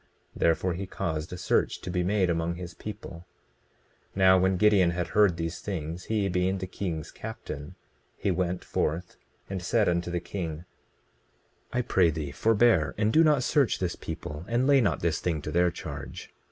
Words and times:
Therefore 0.35 0.73
he 0.73 0.87
caused 0.87 1.31
a 1.31 1.37
search 1.37 1.79
to 1.81 1.91
be 1.91 2.01
made 2.03 2.31
among 2.31 2.55
his 2.55 2.73
people. 2.73 3.27
20:17 4.15 4.15
Now 4.15 4.39
when 4.39 4.57
Gideon 4.57 4.89
had 4.89 5.09
heard 5.09 5.37
these 5.37 5.59
things, 5.59 6.05
he 6.05 6.27
being 6.27 6.57
the 6.57 6.65
king's 6.65 7.11
captain, 7.11 7.75
he 8.17 8.31
went 8.31 8.63
forth 8.63 9.17
and 9.47 9.61
said 9.61 9.87
unto 9.87 10.09
the 10.09 10.19
king: 10.19 10.65
I 11.71 11.83
pray 11.83 12.09
thee 12.09 12.31
forbear, 12.31 12.95
and 12.97 13.13
do 13.13 13.23
not 13.23 13.43
search 13.43 13.77
this 13.77 13.95
people, 13.95 14.43
and 14.47 14.65
lay 14.65 14.81
not 14.81 15.01
this 15.01 15.19
thing 15.19 15.39
to 15.43 15.51
their 15.51 15.69
charge. 15.69 16.33